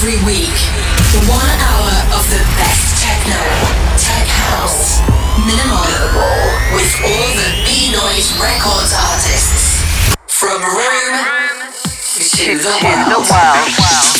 [0.00, 0.56] Every week,
[1.28, 3.36] one hour of the best techno,
[4.00, 5.04] tech house,
[5.44, 5.84] minimal,
[6.72, 9.84] with all the Beenoise Records artists.
[10.26, 11.20] From Rome
[12.16, 13.28] to the world.
[13.28, 13.44] Feel
[13.76, 14.19] like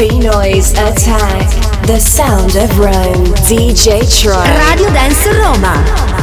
[0.00, 3.34] B-Noise Attack, the sound of Rome.
[3.44, 4.32] DJ Troy.
[4.56, 6.19] Radio Dance Roma.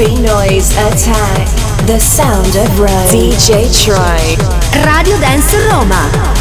[0.00, 2.88] Is Beenoise Attack, the sound of Rome.
[3.08, 4.38] DJ Tribe.
[4.86, 6.39] Radio Dance Roma.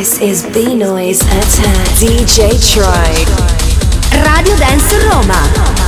[0.00, 3.28] This is Beenoise Attack DJ Tribe.
[4.24, 5.79] Radio Dance Roma.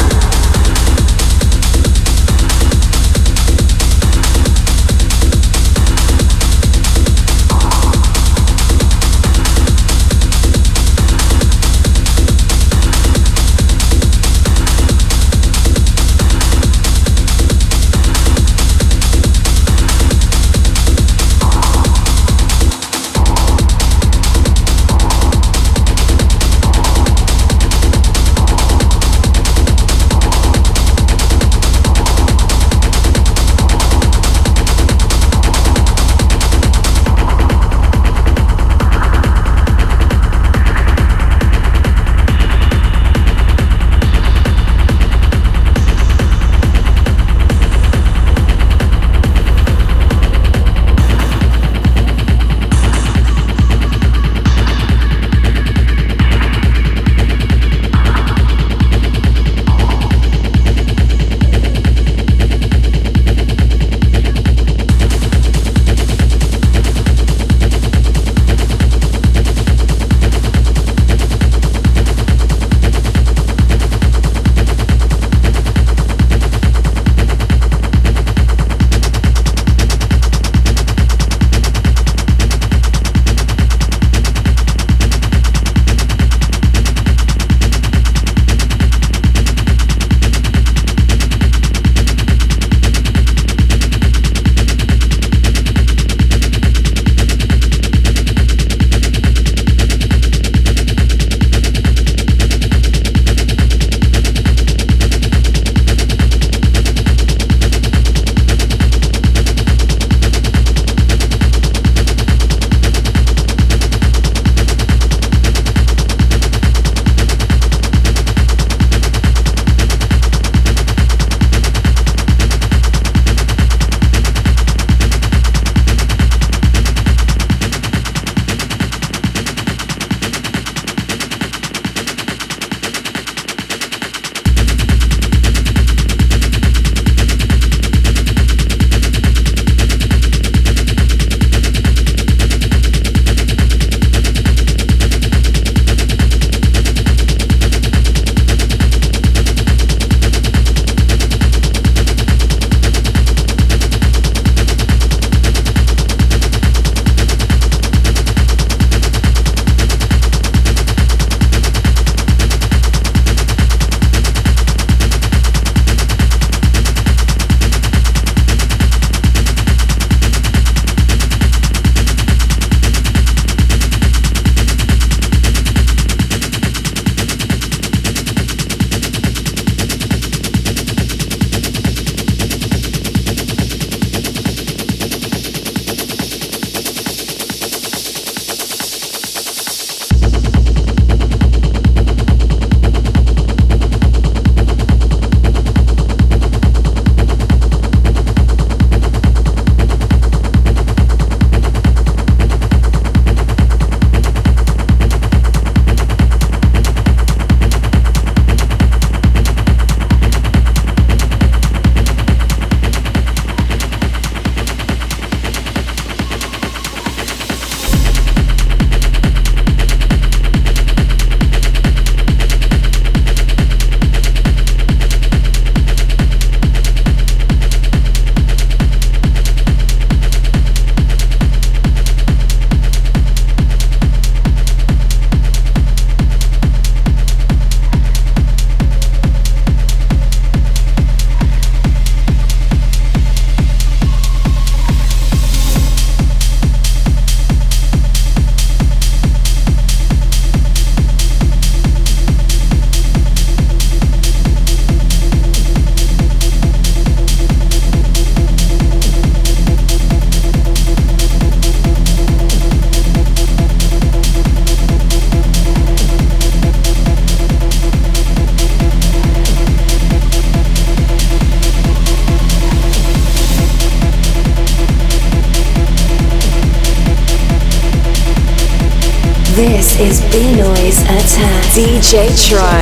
[282.13, 282.82] DJ Tribe.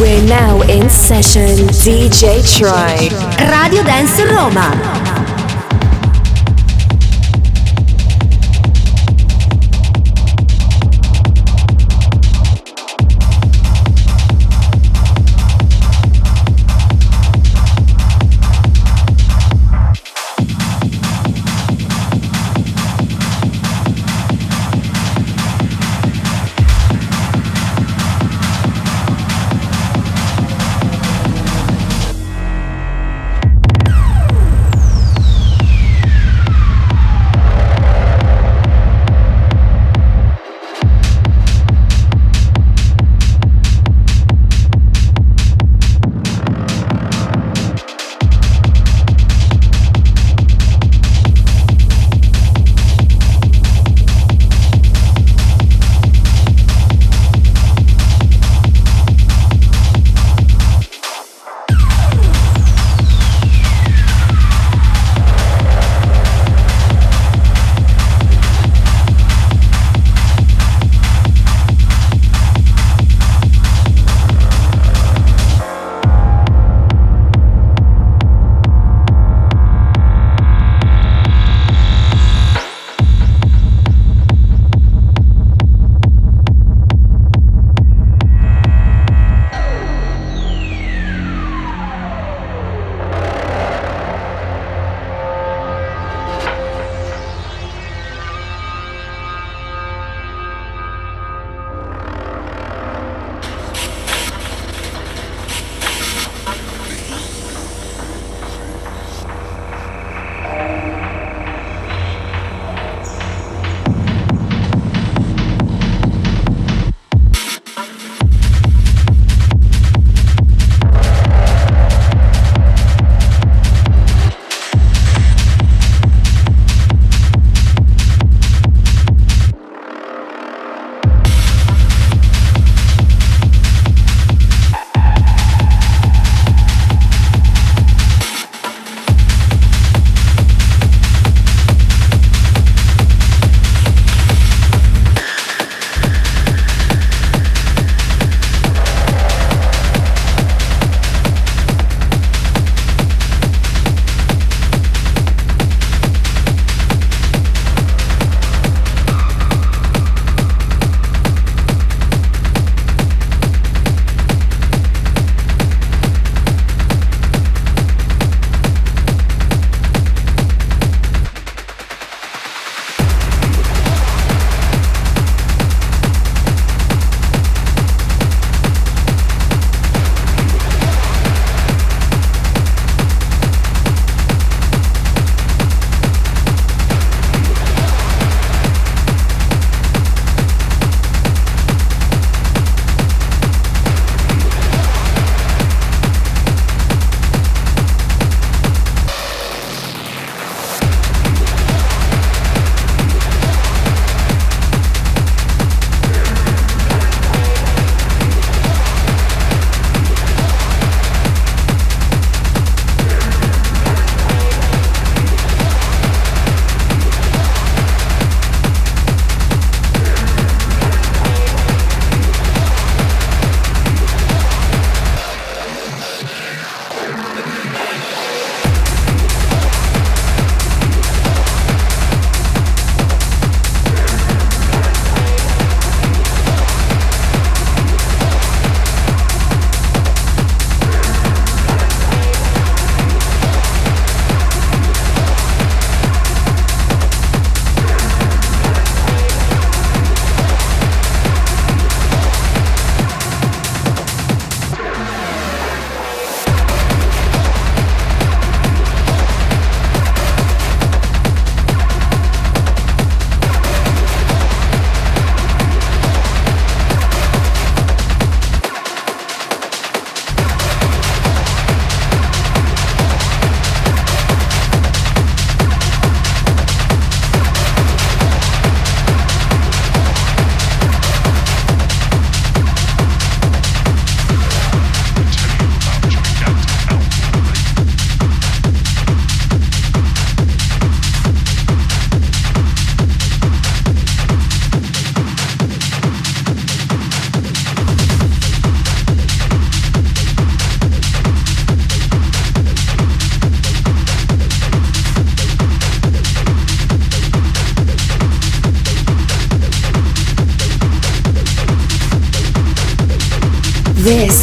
[0.00, 1.68] We're now in session.
[1.68, 3.12] DJ Tribe.
[3.50, 5.25] Radio Dance Roma.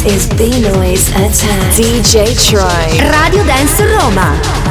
[0.06, 1.72] Is Beenoise Attack.
[1.72, 3.10] DJ Tribe.
[3.10, 4.63] Radio Dance Roma.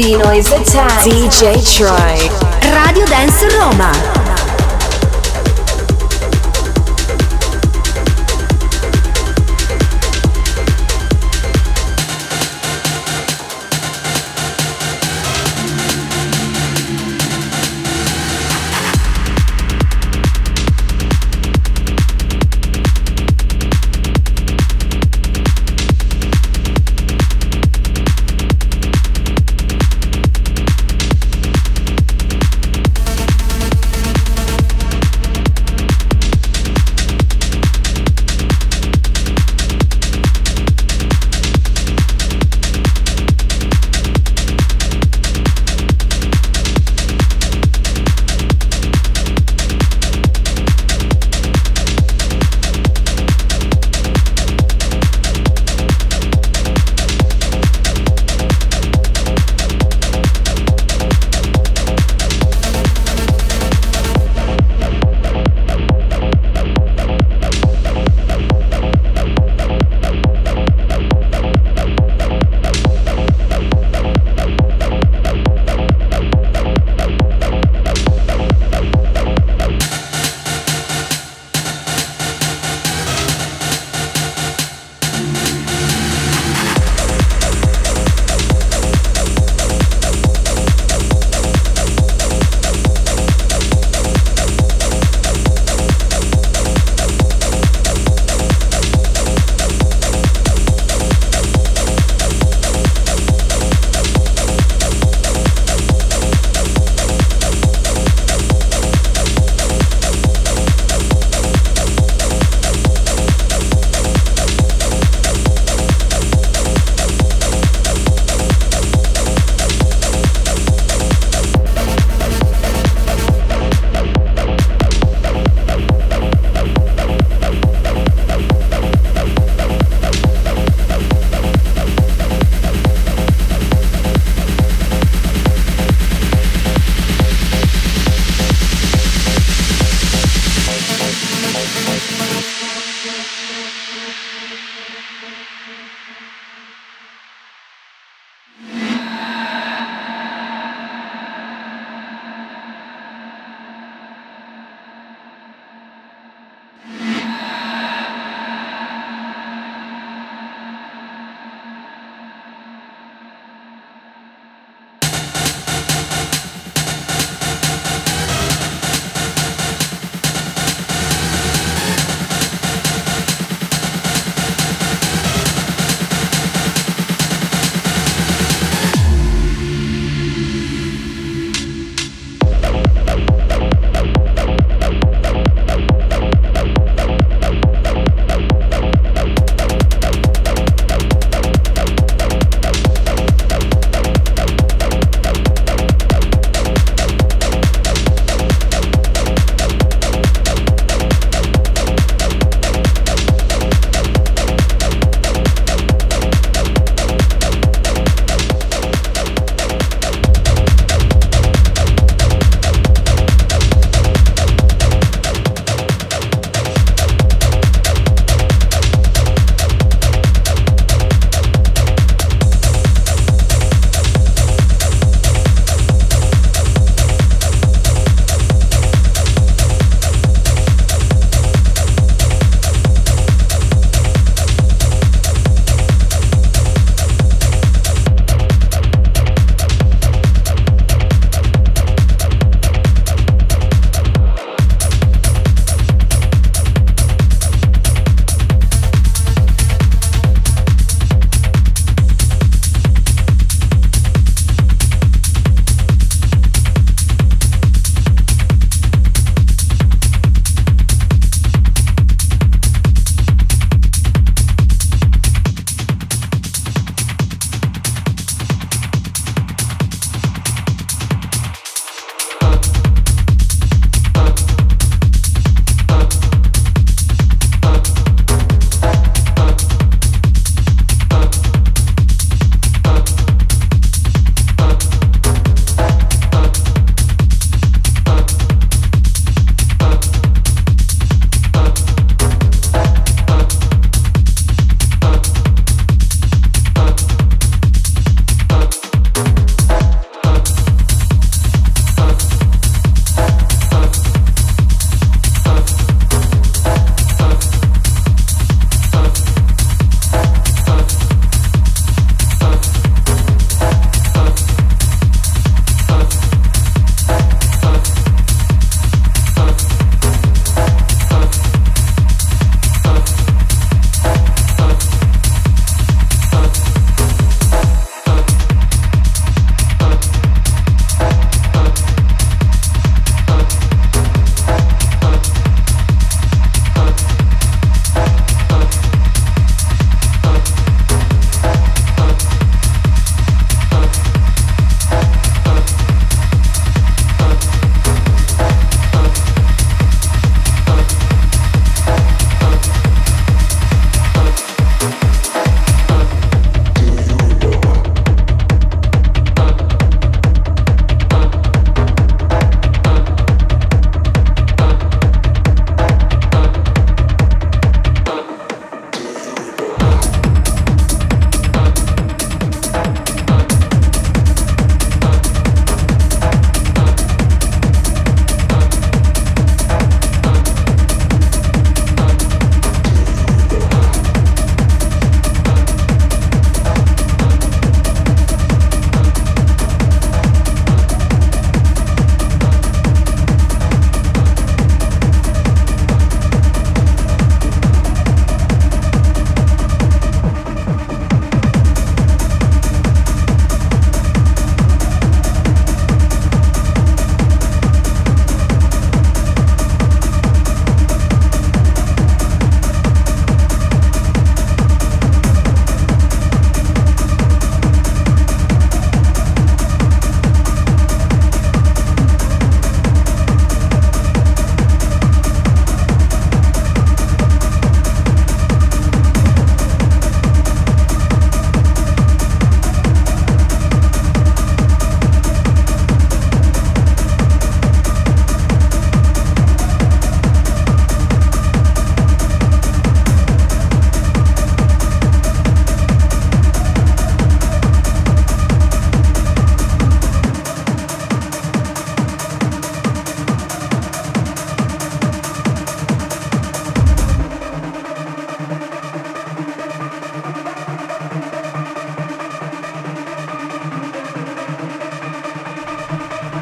[0.00, 1.02] B-Noise Attack.
[1.04, 2.30] DJ Troy.
[2.72, 4.19] Radio Dance Roma.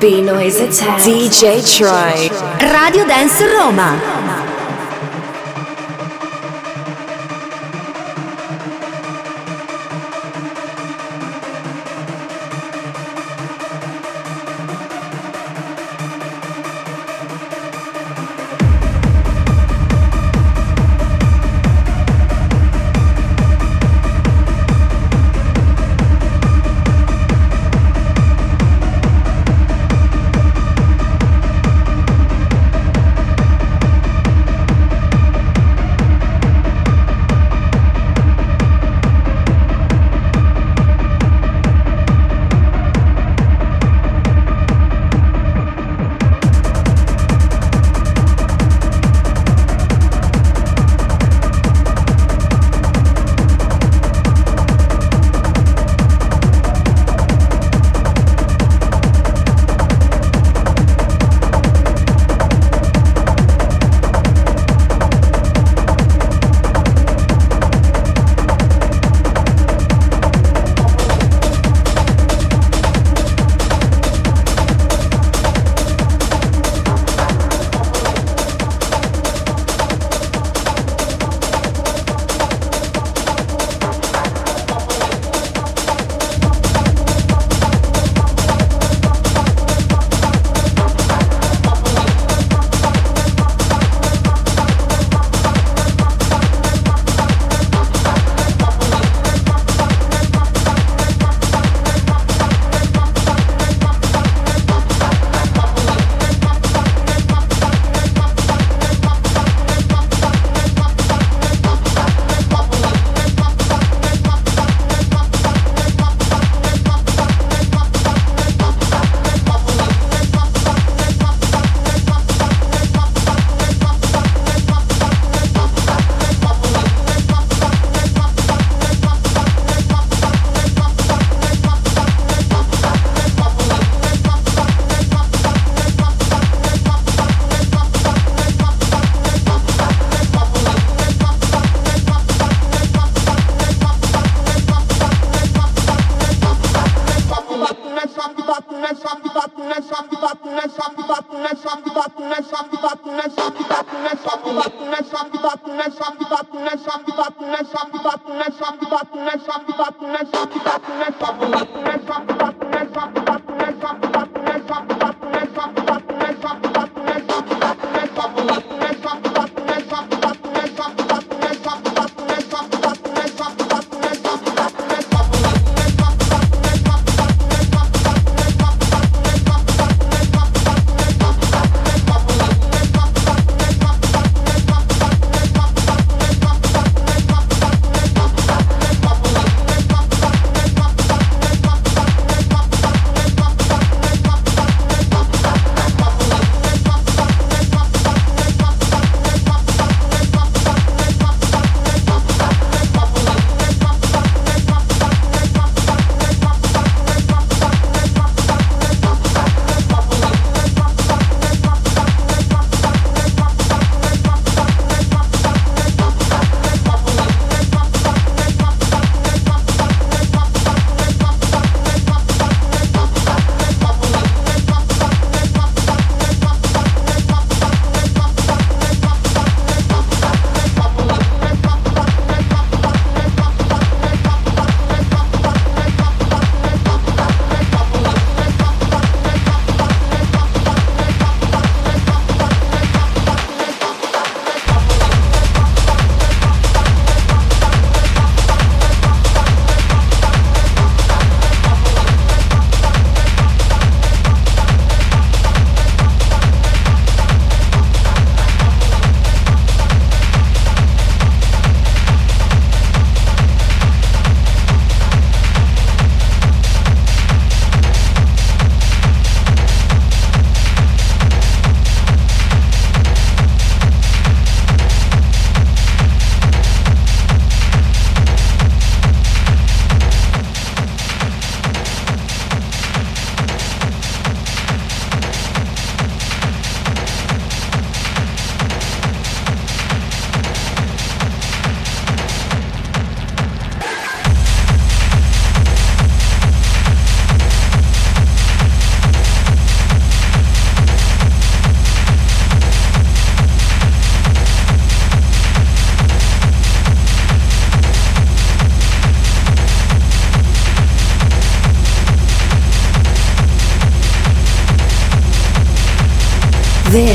[0.00, 1.00] B-Noise Attack.
[1.02, 2.28] DJ Try.
[2.72, 4.17] Radio Dance Roma.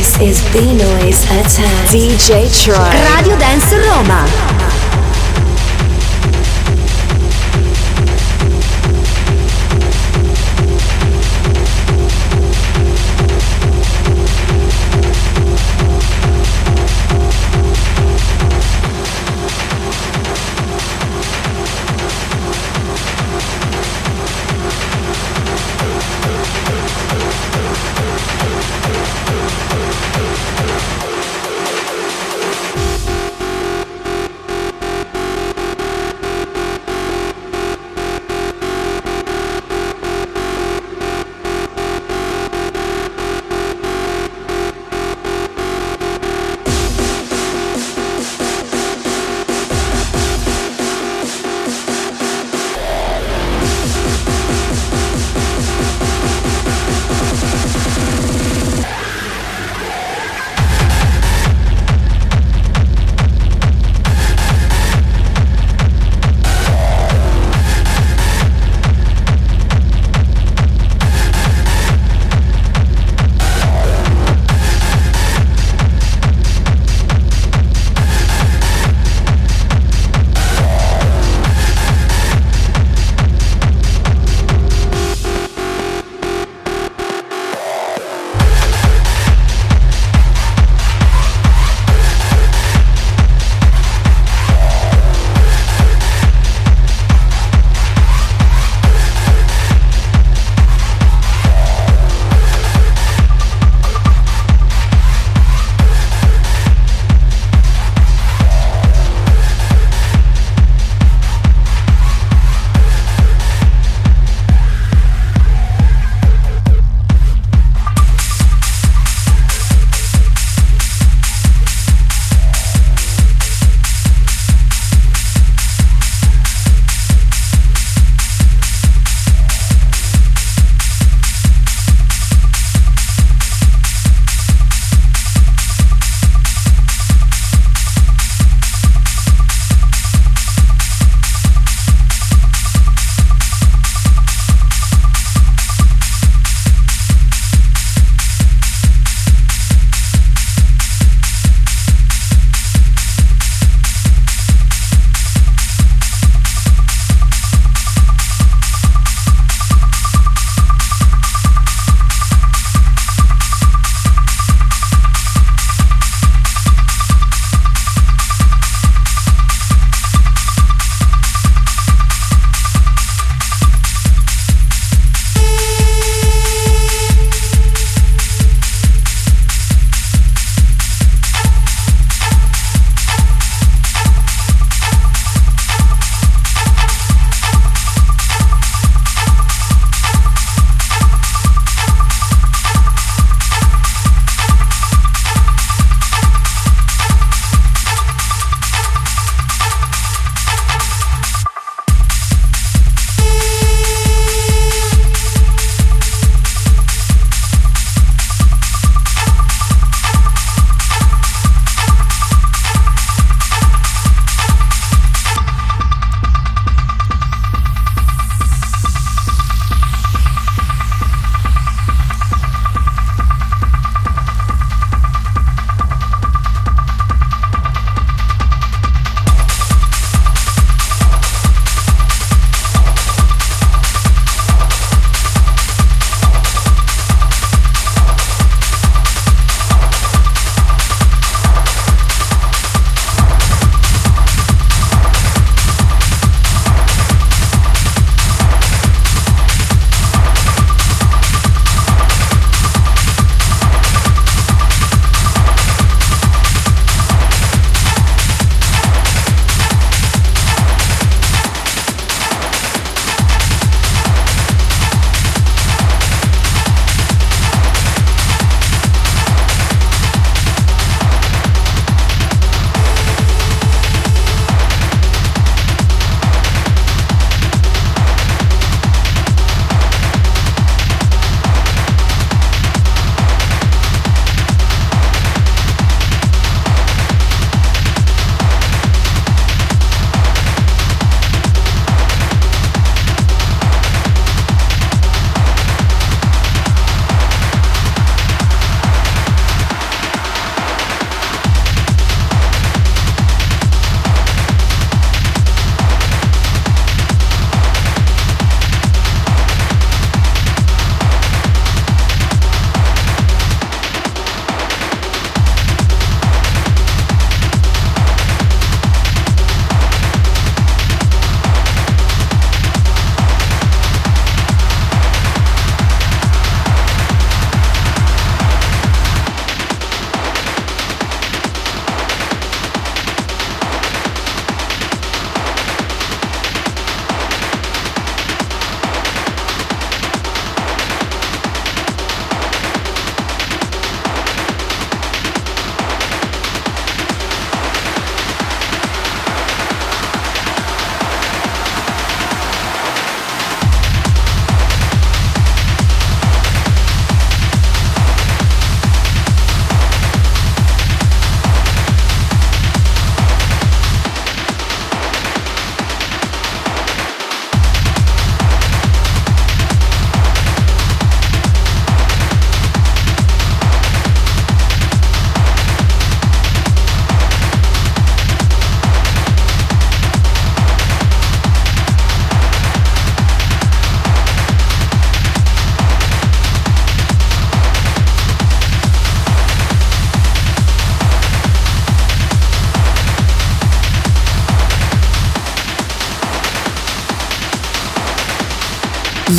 [0.03, 1.87] This is Beenoise Attack.
[1.87, 3.15] DJ Tribe.
[3.15, 4.52] Radio Dance Roma.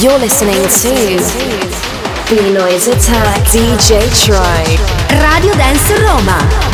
[0.05, 1.17] You're listening to
[2.29, 4.79] Beenoise Attack DJ Tribe.
[5.33, 6.74] Radio Dance Roma.